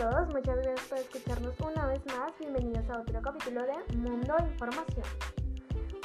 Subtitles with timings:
[0.00, 2.32] todos, muchas gracias por escucharnos una vez más.
[2.38, 5.04] Bienvenidos a otro capítulo de Mundo de Información.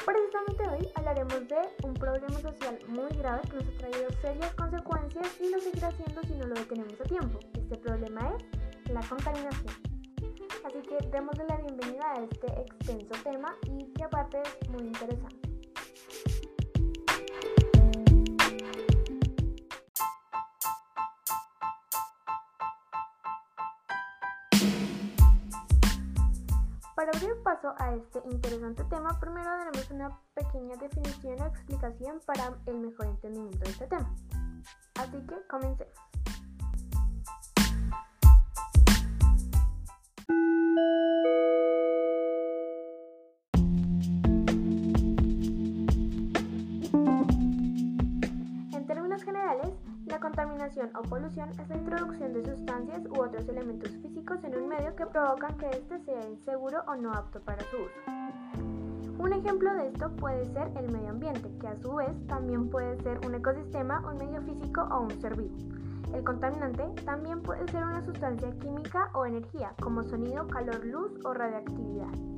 [0.05, 5.39] Precisamente hoy hablaremos de un problema social muy grave que nos ha traído serias consecuencias
[5.39, 7.39] y lo seguirá haciendo si no lo detenemos a tiempo.
[7.53, 8.35] Este problema
[8.83, 9.73] es la contaminación.
[10.65, 15.54] Así que démosle la bienvenida a este extenso tema y que aparte es muy interesante.
[27.05, 32.57] Para abrir paso a este interesante tema, primero daremos una pequeña definición o explicación para
[32.65, 34.15] el mejor entendimiento de este tema.
[34.95, 36.14] Así que comencemos.
[50.15, 54.69] La contaminación o polución es la introducción de sustancias u otros elementos físicos en un
[54.69, 59.19] medio que provocan que éste sea inseguro o no apto para su uso.
[59.19, 62.95] Un ejemplo de esto puede ser el medio ambiente, que a su vez también puede
[63.03, 65.57] ser un ecosistema, un medio físico o un ser vivo.
[66.13, 71.33] El contaminante también puede ser una sustancia química o energía, como sonido, calor, luz o
[71.33, 72.34] radioactividad.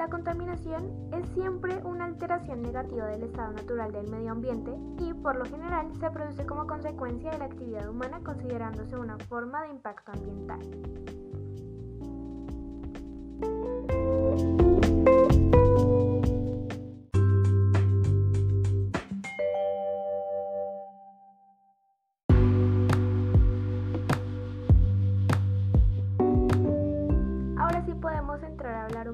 [0.00, 5.36] La contaminación es siempre una alteración negativa del estado natural del medio ambiente y por
[5.36, 10.12] lo general se produce como consecuencia de la actividad humana considerándose una forma de impacto
[10.12, 10.60] ambiental.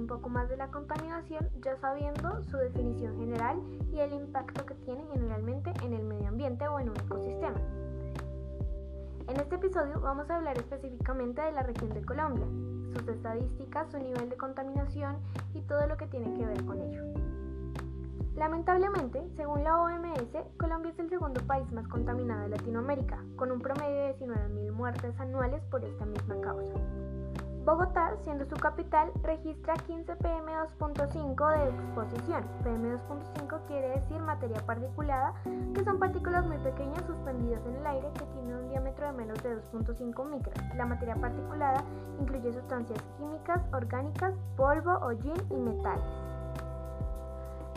[0.06, 3.60] Poco más de la contaminación ya sabiendo su definición general
[3.92, 7.60] y el impacto que tiene generalmente en el medio ambiente o en un ecosistema.
[9.28, 12.46] En este episodio vamos a hablar específicamente de la región de Colombia,
[12.96, 15.16] sus estadísticas, su nivel de contaminación
[15.54, 17.02] y todo lo que tiene que ver con ello.
[18.36, 20.28] Lamentablemente, según la OMS,
[20.58, 25.18] Colombia es el segundo país más contaminado de Latinoamérica, con un promedio de 19.000 muertes
[25.18, 26.74] anuales por esta misma causa.
[27.66, 32.44] Bogotá, siendo su capital, registra 15 PM2.5 de exposición.
[32.62, 35.34] PM2.5 quiere decir materia particulada,
[35.74, 39.42] que son partículas muy pequeñas suspendidas en el aire que tienen un diámetro de menos
[39.42, 40.76] de 2.5 micras.
[40.76, 41.82] La materia particulada
[42.20, 46.25] incluye sustancias químicas, orgánicas, polvo, hollín y metales.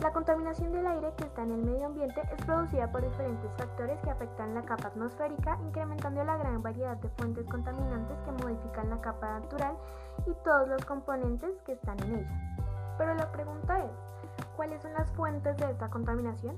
[0.02, 4.00] La contaminación del aire que está en el medio ambiente es producida por diferentes factores
[4.00, 9.02] que afectan la capa atmosférica, incrementando la gran variedad de fuentes contaminantes que modifican la
[9.02, 9.76] capa natural
[10.26, 12.56] y todos los componentes que están en ella.
[12.98, 13.92] Pero la pregunta es,
[14.56, 16.56] ¿cuáles son las fuentes de esta contaminación?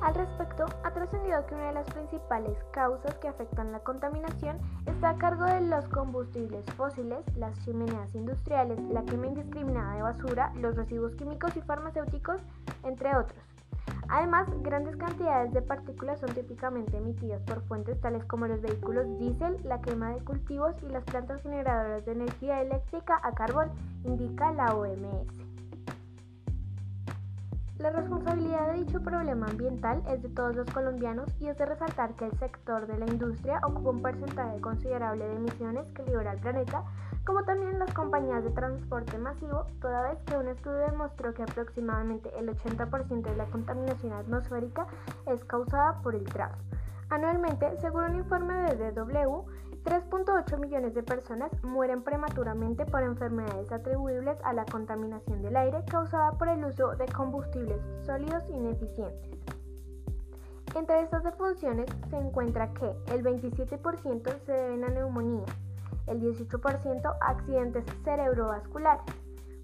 [0.00, 5.10] Al respecto, ha trascendido que una de las principales causas que afectan la contaminación está
[5.10, 10.76] a cargo de los combustibles fósiles, las chimeneas industriales, la quema indiscriminada de basura, los
[10.76, 12.40] residuos químicos y farmacéuticos,
[12.84, 13.42] entre otros.
[14.08, 19.58] Además, grandes cantidades de partículas son típicamente emitidas por fuentes tales como los vehículos diésel,
[19.64, 23.70] la quema de cultivos y las plantas generadoras de energía eléctrica a carbón,
[24.04, 25.47] indica la OMS.
[27.78, 32.12] La responsabilidad de dicho problema ambiental es de todos los colombianos y es de resaltar
[32.14, 36.40] que el sector de la industria ocupa un porcentaje considerable de emisiones que libera el
[36.40, 36.82] planeta,
[37.24, 42.36] como también las compañías de transporte masivo, toda vez que un estudio demostró que aproximadamente
[42.36, 44.88] el 80% de la contaminación atmosférica
[45.26, 46.58] es causada por el tráfico.
[47.10, 49.44] Anualmente, según un informe de DW,
[49.88, 56.32] 3.8 millones de personas mueren prematuramente por enfermedades atribuibles a la contaminación del aire causada
[56.32, 59.30] por el uso de combustibles sólidos ineficientes.
[60.74, 65.46] Entre estas defunciones se encuentra que el 27% se deben a neumonía,
[66.06, 69.06] el 18% a accidentes cerebrovasculares,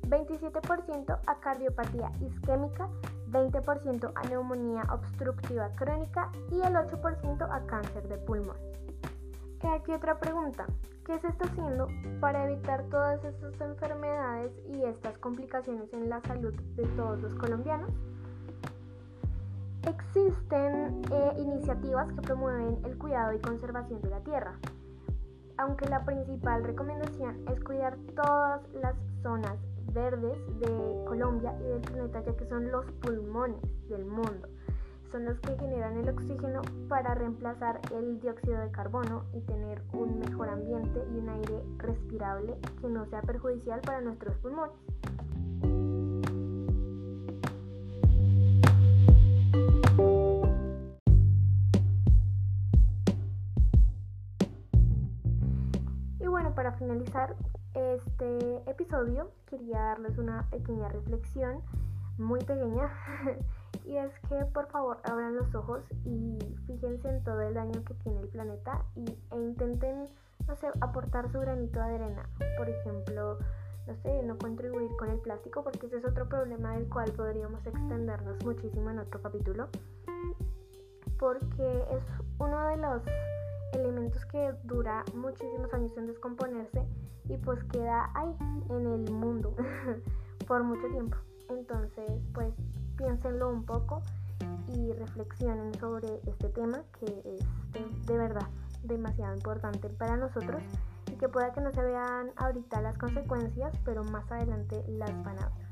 [0.09, 2.89] 27% a cardiopatía isquémica,
[3.29, 8.57] 20% a neumonía obstructiva crónica y el 8% a cáncer de pulmón.
[9.65, 10.67] Y aquí otra pregunta.
[11.07, 11.89] ¿Qué se está haciendo
[12.21, 17.91] para evitar todas estas enfermedades y estas complicaciones en la salud de todos los colombianos?
[19.89, 24.55] Existen eh, iniciativas que promueven el cuidado y conservación de la tierra,
[25.57, 29.57] aunque la principal recomendación es cuidar todas las zonas
[29.95, 34.47] verdes de Colombia y del planeta, ya que son los pulmones del mundo
[35.15, 40.19] son los que generan el oxígeno para reemplazar el dióxido de carbono y tener un
[40.19, 44.75] mejor ambiente y un aire respirable que no sea perjudicial para nuestros pulmones.
[56.57, 57.35] para finalizar
[57.75, 61.63] este episodio quería darles una pequeña reflexión,
[62.17, 62.93] muy pequeña,
[63.85, 67.95] y es que por favor abran los ojos y fíjense en todo el daño que
[67.95, 70.09] tiene el planeta y, e intenten,
[70.47, 72.29] no sé, aportar su granito de arena.
[72.57, 73.39] Por ejemplo,
[73.87, 77.67] no sé, no contribuir con el plástico porque ese es otro problema del cual podríamos
[77.67, 79.69] extendernos muchísimo en otro capítulo
[81.19, 82.03] porque es
[82.39, 83.03] uno de los
[83.73, 86.87] elementos que dura muchísimos años en descomponerse
[87.29, 88.35] y pues queda ahí
[88.71, 89.55] en el mundo
[90.47, 91.17] por mucho tiempo.
[91.49, 92.53] Entonces, pues
[92.97, 94.03] piénsenlo un poco
[94.69, 98.49] y reflexionen sobre este tema que es de, verdad
[98.83, 100.63] demasiado importante para nosotros
[101.11, 105.39] y que pueda que no se vean ahorita las consecuencias, pero más adelante las van
[105.39, 105.65] a ver.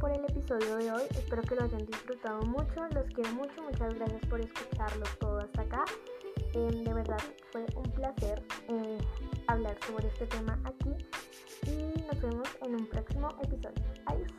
[0.00, 1.02] por el episodio de hoy.
[1.10, 2.86] Espero que lo hayan disfrutado mucho.
[2.92, 3.62] Los quiero mucho.
[3.62, 5.84] Muchas gracias por escucharlo todo hasta acá.
[6.52, 8.98] Eh, de verdad fue un placer eh,
[9.46, 10.90] hablar sobre este tema aquí
[11.66, 13.84] y nos vemos en un próximo episodio.
[14.06, 14.32] Adiós.